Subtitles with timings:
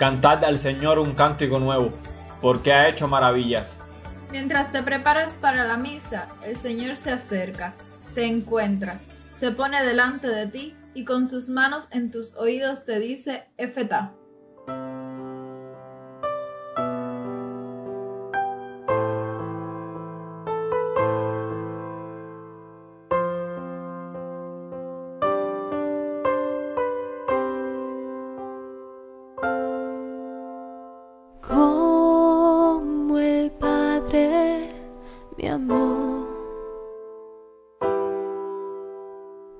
[0.00, 1.92] Cantad al Señor un cántico nuevo,
[2.40, 3.78] porque ha hecho maravillas.
[4.30, 7.74] Mientras te preparas para la misa, el Señor se acerca,
[8.14, 12.98] te encuentra, se pone delante de ti y con sus manos en tus oídos te
[12.98, 14.14] dice, Efetá.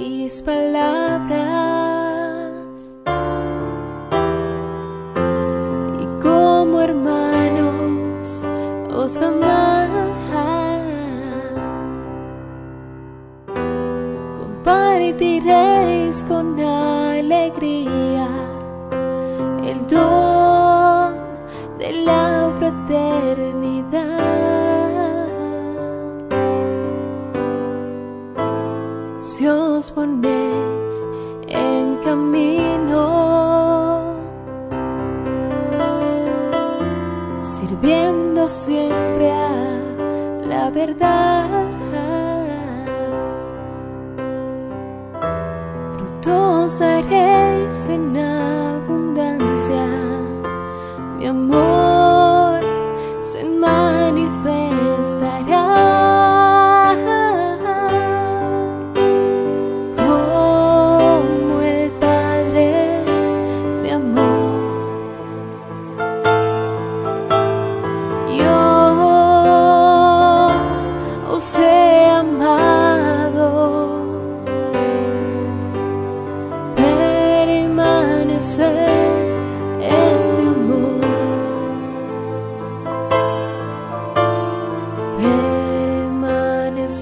[0.00, 1.40] mis palabras.
[6.00, 8.46] Y como hermanos
[8.94, 9.90] os amáis,
[14.38, 17.99] compartiréis con alegría
[30.02, 33.04] en camino,
[37.42, 39.50] sirviendo siempre a
[40.46, 41.48] la verdad.
[45.98, 49.86] Frutos en abundancia,
[51.18, 51.79] mi amor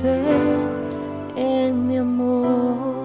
[0.04, 2.98] en mi amor.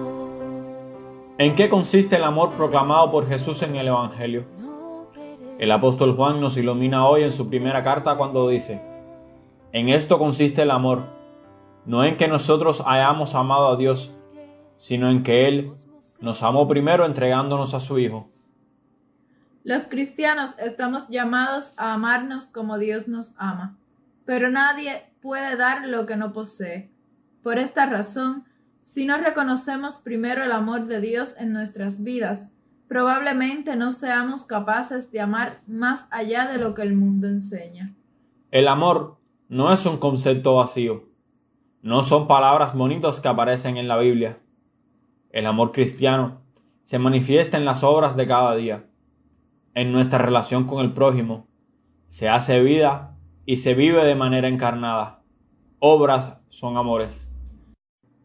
[1.38, 4.44] ¿En qué consiste el amor proclamado por Jesús en el Evangelio?
[5.58, 8.80] El apóstol Juan nos ilumina hoy en su primera carta cuando dice,
[9.72, 11.02] En esto consiste el amor,
[11.86, 14.12] no en que nosotros hayamos amado a Dios,
[14.78, 15.72] sino en que Él
[16.20, 18.28] nos amó primero entregándonos a su Hijo.
[19.64, 23.76] Los cristianos estamos llamados a amarnos como Dios nos ama,
[24.24, 26.90] pero nadie puede dar lo que no posee.
[27.42, 28.44] Por esta razón,
[28.80, 32.48] si no reconocemos primero el amor de Dios en nuestras vidas,
[32.88, 37.94] probablemente no seamos capaces de amar más allá de lo que el mundo enseña.
[38.50, 39.16] El amor
[39.48, 41.04] no es un concepto vacío,
[41.82, 44.38] no son palabras bonitas que aparecen en la Biblia.
[45.30, 46.40] El amor cristiano
[46.84, 48.84] se manifiesta en las obras de cada día,
[49.74, 51.46] en nuestra relación con el prójimo,
[52.08, 53.13] se hace vida
[53.46, 55.20] y se vive de manera encarnada.
[55.78, 57.26] Obras son amores.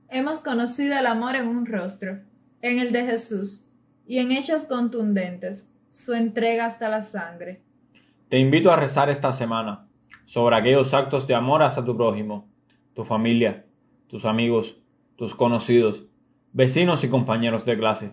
[0.10, 2.20] Hemos conocido el amor en un rostro,
[2.62, 3.68] en el de Jesús,
[4.08, 7.62] y en hechos contundentes, su entrega hasta la sangre.
[8.30, 9.88] Te invito a rezar esta semana
[10.26, 12.48] sobre aquellos actos de amor hacia tu prójimo,
[12.94, 13.66] tu familia,
[14.08, 14.78] tus amigos,
[15.16, 16.06] tus conocidos,
[16.54, 18.12] vecinos y compañeros de clase.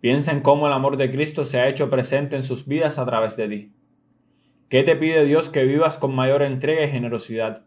[0.00, 3.04] Piensa en cómo el amor de Cristo se ha hecho presente en sus vidas a
[3.04, 3.72] través de ti.
[4.70, 7.62] ¿Qué te pide Dios que vivas con mayor entrega y generosidad?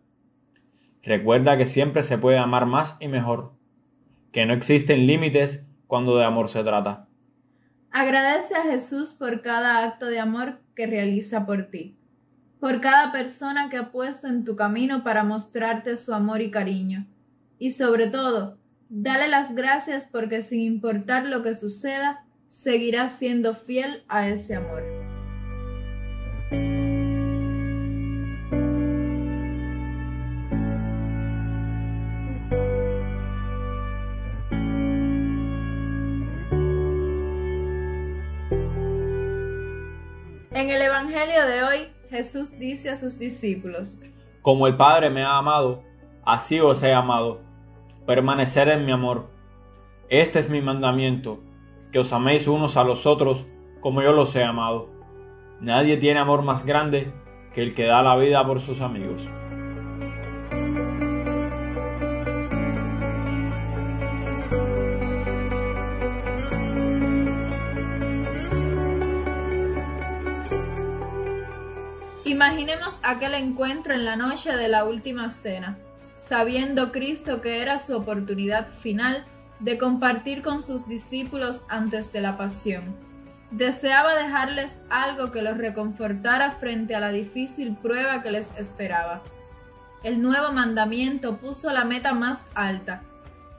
[1.03, 3.51] Recuerda que siempre se puede amar más y mejor,
[4.31, 7.09] que no existen límites cuando de amor se trata.
[7.91, 11.97] Agradece a Jesús por cada acto de amor que realiza por ti,
[12.61, 17.05] por cada persona que ha puesto en tu camino para mostrarte su amor y cariño,
[17.59, 18.57] y sobre todo,
[18.87, 25.02] dale las gracias porque sin importar lo que suceda, seguirás siendo fiel a ese amor.
[40.63, 43.99] En el Evangelio de hoy, Jesús dice a sus discípulos,
[44.41, 45.83] Como el Padre me ha amado,
[46.23, 47.41] así os he amado.
[48.07, 49.27] permanecer en mi amor.
[50.07, 51.41] Este es mi mandamiento,
[51.91, 53.45] que os améis unos a los otros
[53.81, 54.87] como yo los he amado.
[55.59, 57.11] Nadie tiene amor más grande
[57.53, 59.29] que el que da la vida por sus amigos.
[72.63, 75.77] Imaginemos aquel encuentro en la noche de la última cena,
[76.15, 79.25] sabiendo Cristo que era su oportunidad final
[79.59, 82.95] de compartir con sus discípulos antes de la pasión.
[83.51, 89.21] Deseaba dejarles algo que los reconfortara frente a la difícil prueba que les esperaba.
[90.01, 93.01] El nuevo mandamiento puso la meta más alta.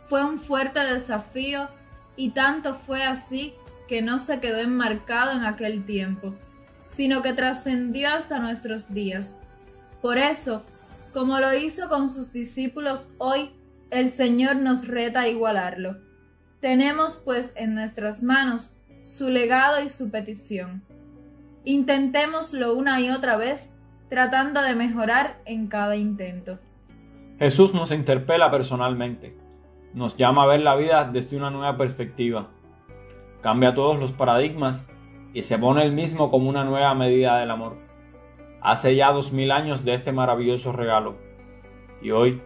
[0.06, 1.68] Fue un fuerte desafío
[2.16, 3.52] y tanto fue así
[3.86, 6.32] que no se quedó enmarcado en aquel tiempo,
[6.84, 9.38] sino que trascendió hasta nuestros días.
[10.00, 10.62] Por eso,
[11.12, 13.50] como lo hizo con sus discípulos hoy,
[13.90, 15.96] el Señor nos reta a igualarlo.
[16.60, 20.82] Tenemos pues en nuestras manos su legado y su petición.
[21.64, 23.74] Intentémoslo una y otra vez,
[24.08, 26.58] tratando de mejorar en cada intento.
[27.38, 29.36] Jesús nos interpela personalmente,
[29.92, 32.48] nos llama a ver la vida desde una nueva perspectiva,
[33.40, 34.84] cambia todos los paradigmas
[35.34, 37.76] y se pone él mismo como una nueva medida del amor.
[38.62, 41.16] Hace ya dos mil años de este maravilloso regalo,
[42.00, 42.40] y hoy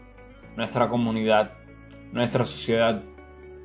[0.56, 1.52] nuestra comunidad,
[2.12, 3.02] nuestra sociedad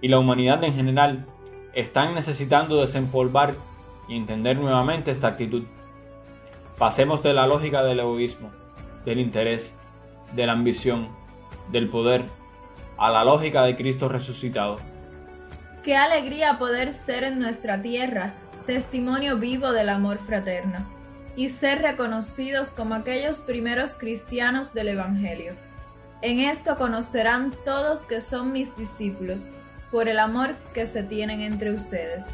[0.01, 1.25] y la humanidad en general
[1.73, 3.55] están necesitando desempolvar
[4.07, 5.63] y entender nuevamente esta actitud.
[6.77, 8.51] Pasemos de la lógica del egoísmo,
[9.05, 9.75] del interés,
[10.35, 11.07] de la ambición,
[11.71, 12.25] del poder,
[12.97, 14.75] a la lógica de Cristo resucitado.
[15.83, 18.33] Qué alegría poder ser en nuestra tierra
[18.65, 20.85] testimonio vivo del amor fraterno
[21.35, 25.55] y ser reconocidos como aquellos primeros cristianos del Evangelio.
[26.21, 29.51] En esto conocerán todos que son mis discípulos,
[29.91, 32.33] por el amor que se tienen entre ustedes.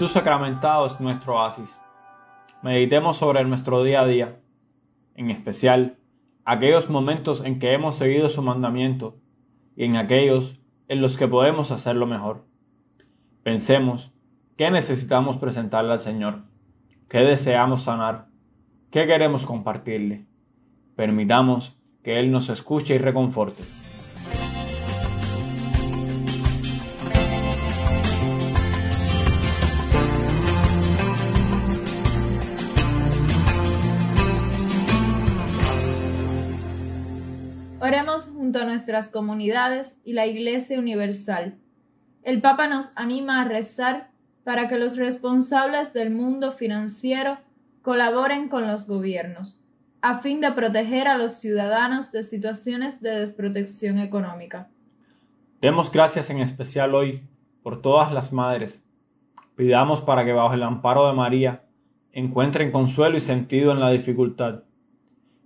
[0.00, 1.78] Jesús sacramentado es nuestro oasis.
[2.62, 4.40] Meditemos sobre nuestro día a día,
[5.14, 5.98] en especial
[6.46, 9.18] aquellos momentos en que hemos seguido su mandamiento
[9.76, 10.58] y en aquellos
[10.88, 12.46] en los que podemos hacerlo mejor.
[13.42, 14.10] Pensemos
[14.56, 16.44] qué necesitamos presentarle al Señor,
[17.10, 18.28] qué deseamos sanar,
[18.90, 20.24] qué queremos compartirle.
[20.96, 23.64] Permitamos que Él nos escuche y reconforte.
[38.50, 41.54] Junto a nuestras comunidades y la Iglesia Universal.
[42.24, 44.10] El Papa nos anima a rezar
[44.42, 47.38] para que los responsables del mundo financiero
[47.82, 49.62] colaboren con los gobiernos,
[50.02, 54.66] a fin de proteger a los ciudadanos de situaciones de desprotección económica.
[55.60, 57.22] Demos gracias en especial hoy
[57.62, 58.82] por todas las madres.
[59.54, 61.62] Pidamos para que bajo el amparo de María
[62.10, 64.64] encuentren consuelo y sentido en la dificultad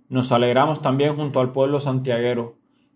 [0.09, 2.55] nos alegramos también junto al pueblo santiaguero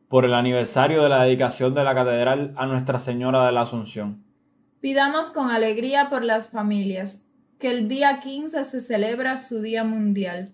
[0.10, 4.24] por el aniversario de la dedicación de la catedral a Nuestra Señora de la Asunción.
[4.82, 7.22] Pidamos con alegría por las familias,
[7.60, 10.52] que el día 15 se celebra su Día Mundial,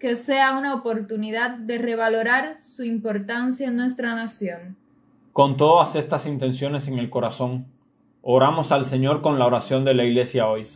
[0.00, 4.76] que sea una oportunidad de revalorar su importancia en nuestra nación.
[5.32, 7.66] Con todas estas intenciones en el corazón,
[8.22, 10.66] oramos al Señor con la oración de la Iglesia hoy.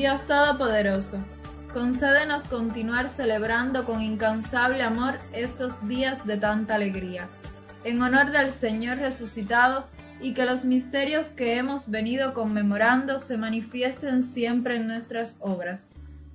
[0.00, 1.18] Dios Todopoderoso,
[1.74, 7.28] concédenos continuar celebrando con incansable amor estos días de tanta alegría,
[7.84, 9.84] en honor del Señor resucitado,
[10.22, 15.86] y que los misterios que hemos venido conmemorando se manifiesten siempre en nuestras obras.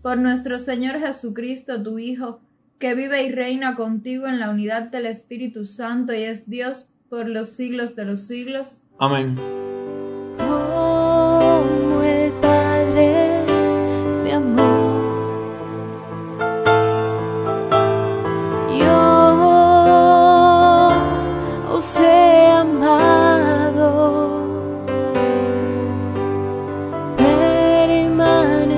[0.03, 2.41] Por nuestro Señor Jesucristo, tu Hijo,
[2.77, 7.27] que vive y reina contigo en la unidad del Espíritu Santo y es Dios por
[7.27, 8.77] los siglos de los siglos.
[9.00, 9.36] Amén.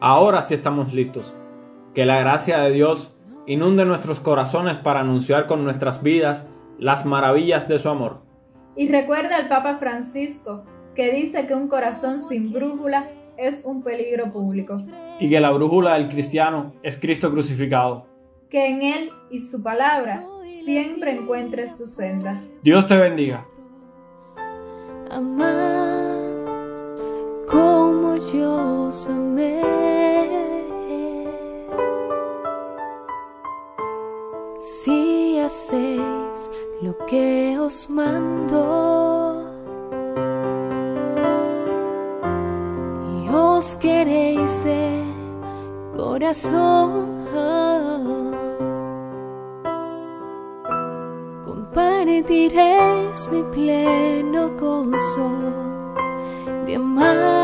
[0.01, 1.33] Ahora sí estamos listos.
[1.95, 3.15] Que la gracia de Dios
[3.47, 6.45] inunde nuestros corazones para anunciar con nuestras vidas
[6.77, 8.23] las maravillas de su amor.
[8.75, 10.65] Y recuerda al Papa Francisco,
[10.97, 14.75] que dice que un corazón sin brújula es un peligro público.
[15.19, 18.07] Y que la brújula del cristiano es Cristo crucificado.
[18.51, 20.25] Que en Él y su palabra
[20.65, 22.43] siempre encuentres tu senda.
[22.63, 23.47] Dios te bendiga.
[25.11, 26.17] Amar
[27.49, 29.63] como yo os amé.
[34.61, 36.51] Si hacéis
[36.83, 38.96] lo que os mando
[43.57, 45.03] os queréis de
[45.97, 47.17] corazón.
[51.47, 55.31] Compartiréis mi pleno gozo
[56.67, 57.36] de amar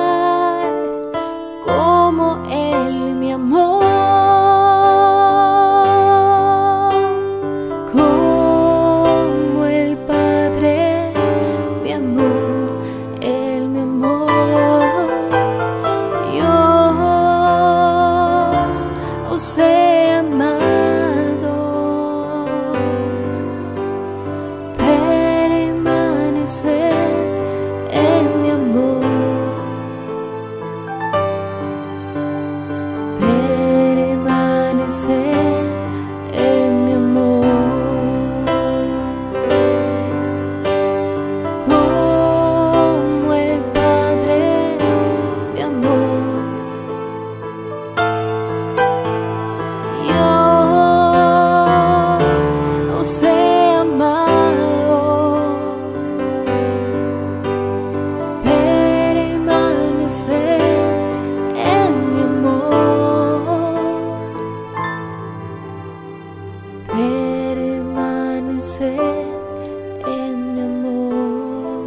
[70.06, 71.87] en mi amor.